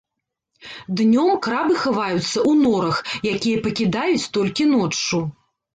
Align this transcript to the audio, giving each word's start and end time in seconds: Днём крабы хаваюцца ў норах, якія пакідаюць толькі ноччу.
Днём 1.01 1.29
крабы 1.47 1.73
хаваюцца 1.83 2.23
ў 2.23 2.51
норах, 2.63 2.97
якія 3.35 3.63
пакідаюць 3.69 4.31
толькі 4.41 4.71
ноччу. 4.77 5.27